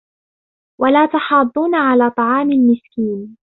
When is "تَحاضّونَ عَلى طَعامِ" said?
1.05-2.51